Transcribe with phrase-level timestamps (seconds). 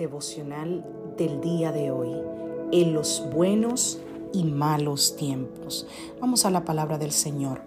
[0.00, 0.82] Devocional
[1.18, 2.08] del día de hoy,
[2.72, 4.00] en los buenos
[4.32, 5.86] y malos tiempos.
[6.22, 7.60] Vamos a la palabra del Señor.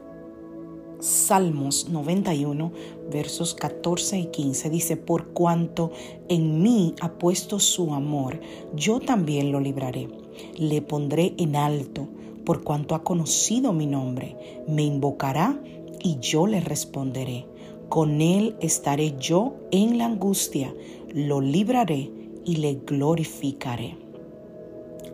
[1.00, 2.72] Salmos 91,
[3.12, 5.92] versos 14 y 15 dice, por cuanto
[6.28, 8.40] en mí ha puesto su amor,
[8.74, 10.10] yo también lo libraré,
[10.58, 12.08] le pondré en alto,
[12.46, 15.62] por cuanto ha conocido mi nombre, me invocará
[16.02, 17.46] y yo le responderé.
[17.90, 20.74] Con él estaré yo en la angustia,
[21.14, 23.96] lo libraré y le glorificaré.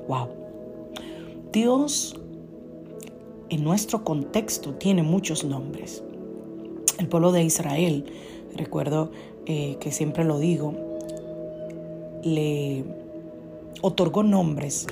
[0.08, 0.28] Wow.
[1.52, 2.16] Dios
[3.50, 6.04] en nuestro contexto tiene muchos nombres.
[6.98, 8.06] El pueblo de Israel,
[8.56, 9.12] recuerdo
[9.46, 10.74] eh, que siempre lo digo,
[12.24, 12.84] le
[13.82, 14.88] otorgó nombres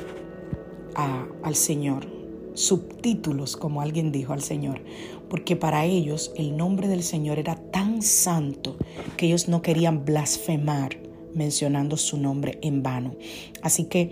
[1.44, 2.08] al Señor,
[2.54, 4.82] subtítulos, como alguien dijo al Señor,
[5.30, 8.78] porque para ellos el nombre del Señor era tan santo
[9.16, 11.07] que ellos no querían blasfemar
[11.38, 13.16] mencionando su nombre en vano.
[13.62, 14.12] Así que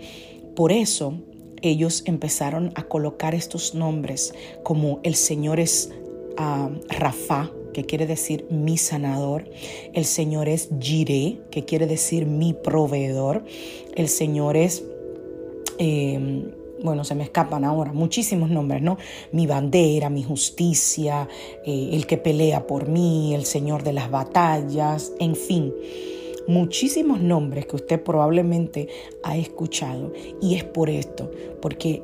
[0.54, 1.14] por eso
[1.62, 5.90] ellos empezaron a colocar estos nombres como el Señor es
[6.38, 9.44] uh, Rafa, que quiere decir mi sanador.
[9.92, 13.44] El Señor es Jireh, que quiere decir mi proveedor.
[13.94, 14.84] El Señor es...
[15.78, 18.98] Em, bueno, se me escapan ahora muchísimos nombres, ¿no?
[19.32, 21.26] Mi bandera, mi justicia,
[21.64, 25.72] eh, el que pelea por mí, el Señor de las batallas, en fin
[26.48, 28.88] muchísimos nombres que usted probablemente
[29.22, 30.12] ha escuchado.
[30.40, 31.30] Y es por esto,
[31.60, 32.02] porque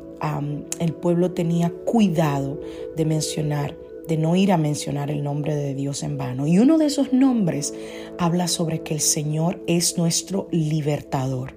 [0.78, 2.60] el pueblo tenía cuidado
[2.96, 3.76] de mencionar
[4.06, 6.48] de no ir a mencionar el nombre de Dios en vano.
[6.48, 7.72] Y uno de esos nombres
[8.18, 11.54] habla sobre que el Señor es nuestro libertador.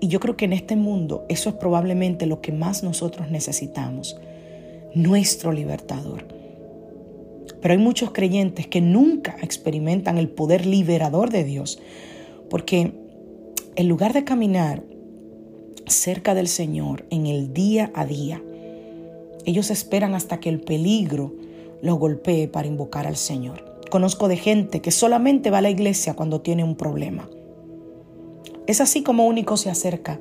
[0.00, 4.16] Y yo creo que en este mundo eso es probablemente lo que más nosotros necesitamos,
[4.94, 6.35] nuestro libertador.
[7.66, 11.80] Pero hay muchos creyentes que nunca experimentan el poder liberador de Dios,
[12.48, 12.92] porque
[13.74, 14.84] en lugar de caminar
[15.84, 18.40] cerca del Señor en el día a día,
[19.46, 21.34] ellos esperan hasta que el peligro
[21.82, 23.80] los golpee para invocar al Señor.
[23.90, 27.28] Conozco de gente que solamente va a la iglesia cuando tiene un problema.
[28.68, 30.20] Es así como único se acerca.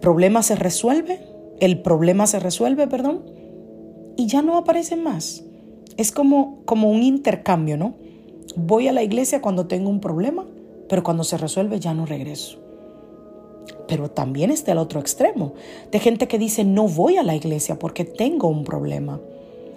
[0.00, 1.20] Problema se resuelve,
[1.60, 3.26] el problema se resuelve, perdón,
[4.16, 5.44] y ya no aparecen más.
[6.00, 7.92] Es como, como un intercambio, ¿no?
[8.56, 10.46] Voy a la iglesia cuando tengo un problema,
[10.88, 12.58] pero cuando se resuelve ya no regreso.
[13.86, 15.52] Pero también está el otro extremo,
[15.92, 19.20] de gente que dice, no voy a la iglesia porque tengo un problema.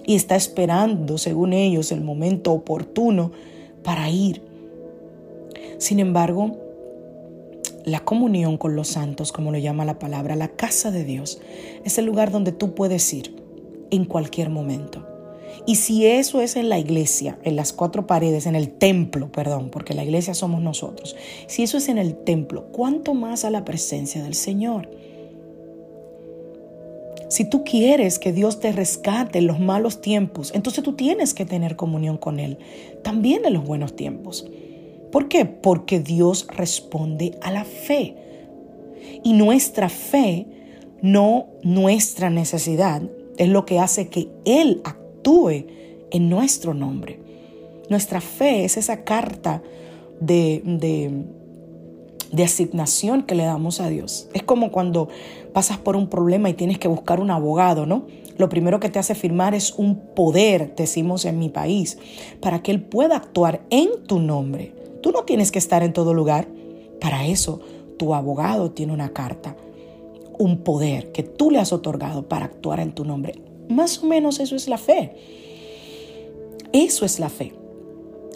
[0.06, 3.34] Y está esperando, según ellos, el momento oportuno
[3.84, 4.44] para ir.
[5.78, 6.56] Sin embargo,
[7.84, 11.42] la comunión con los santos, como lo llama la palabra, la casa de Dios,
[11.84, 13.36] es el lugar donde tú puedes ir
[13.92, 15.13] en cualquier momento.
[15.66, 19.70] Y si eso es en la iglesia, en las cuatro paredes, en el templo, perdón,
[19.70, 21.16] porque la iglesia somos nosotros,
[21.48, 24.90] si eso es en el templo, ¿cuánto más a la presencia del Señor?
[27.30, 31.46] Si tú quieres que Dios te rescate en los malos tiempos, entonces tú tienes que
[31.46, 32.60] tener comunión con Él,
[33.02, 34.46] también en los buenos tiempos.
[35.12, 35.46] ¿Por qué?
[35.46, 38.16] Porque Dios responde a la fe.
[39.24, 40.46] Y nuestra fe,
[41.02, 43.02] no nuestra necesidad,
[43.38, 45.66] es lo que hace que Él actúe actúe
[46.12, 47.20] en nuestro nombre.
[47.90, 49.64] Nuestra fe es esa carta
[50.20, 50.62] de,
[52.32, 54.28] de asignación que le damos a Dios.
[54.34, 55.08] Es como cuando
[55.54, 58.06] pasas por un problema y tienes que buscar un abogado, ¿no?
[58.38, 61.98] Lo primero que te hace firmar es un poder, decimos en mi país,
[62.42, 64.74] para que Él pueda actuar en tu nombre.
[65.02, 66.48] Tú no tienes que estar en todo lugar.
[67.00, 67.62] Para eso,
[67.98, 69.56] tu abogado tiene una carta,
[70.38, 73.53] un poder que tú le has otorgado para actuar en tu nombre.
[73.70, 75.16] Más o menos eso es la fe.
[76.72, 77.54] Eso es la fe.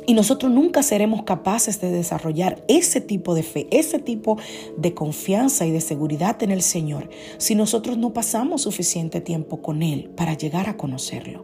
[0.05, 4.37] Y nosotros nunca seremos capaces de desarrollar ese tipo de fe, ese tipo
[4.77, 9.83] de confianza y de seguridad en el Señor si nosotros no pasamos suficiente tiempo con
[9.83, 11.43] Él para llegar a conocerlo.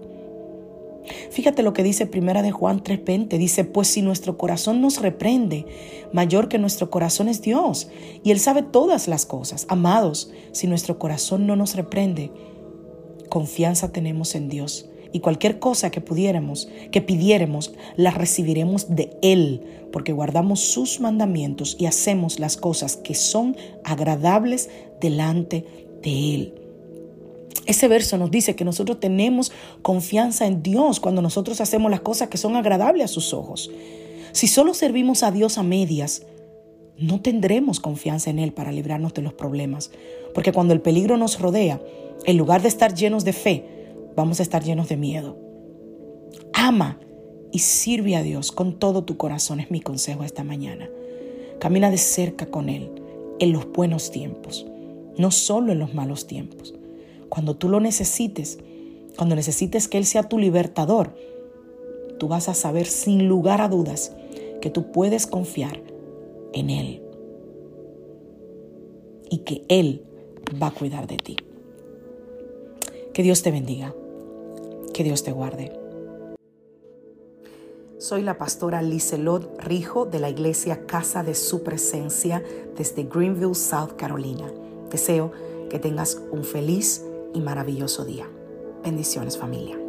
[1.32, 5.66] Fíjate lo que dice Primera de Juan 3:20, dice, "Pues si nuestro corazón nos reprende,
[6.14, 7.90] mayor que nuestro corazón es Dios,
[8.24, 9.66] y él sabe todas las cosas.
[9.68, 12.32] Amados, si nuestro corazón no nos reprende,
[13.34, 19.62] confianza tenemos en Dios." y cualquier cosa que pudiéramos, que pidiéramos, la recibiremos de Él,
[19.92, 25.66] porque guardamos sus mandamientos y hacemos las cosas que son agradables delante
[26.02, 26.54] de Él.
[27.68, 29.52] Ese verso nos dice que nosotros tenemos
[29.84, 33.70] confianza en Dios cuando nosotros hacemos las cosas que son agradables a sus ojos.
[34.32, 36.24] Si solo servimos a Dios a medias,
[36.98, 39.92] no tendremos confianza en Él para librarnos de los problemas,
[40.34, 41.82] porque cuando el peligro nos rodea,
[42.26, 43.66] en lugar de estar llenos de fe,
[44.16, 45.38] vamos a estar llenos de miedo.
[46.54, 47.00] Ama
[47.52, 50.90] y sirve a Dios con todo tu corazón, es mi consejo esta mañana.
[51.60, 52.92] Camina de cerca con Él
[53.40, 54.66] en los buenos tiempos,
[55.18, 56.76] no solo en los malos tiempos.
[57.30, 58.60] Cuando tú lo necesites,
[59.18, 61.16] cuando necesites que Él sea tu libertador,
[62.20, 64.12] tú vas a saber sin lugar a dudas
[64.62, 65.93] que tú puedes confiar
[66.54, 67.02] en Él
[69.30, 70.04] y que Él
[70.62, 71.38] va a cuidar de ti.
[73.14, 73.94] Que Dios te bendiga.
[74.94, 75.72] Que Dios te guarde.
[77.98, 82.44] Soy la pastora Liselot Rijo de la iglesia Casa de Su Presencia
[82.78, 84.52] desde Greenville, South Carolina.
[84.92, 85.32] Deseo
[85.70, 87.04] que tengas un feliz
[87.34, 88.28] y maravilloso día.
[88.84, 89.83] Bendiciones familia.